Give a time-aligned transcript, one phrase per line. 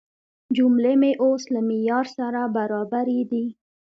[0.55, 3.45] جملې مې اوس له معیار سره برابرې دي.